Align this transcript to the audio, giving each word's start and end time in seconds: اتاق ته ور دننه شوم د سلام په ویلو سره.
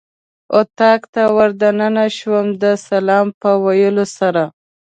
اتاق 0.59 1.01
ته 1.13 1.23
ور 1.35 1.51
دننه 1.61 2.05
شوم 2.17 2.45
د 2.63 2.63
سلام 2.87 3.27
په 3.41 3.49
ویلو 3.63 4.05
سره. 4.17 4.43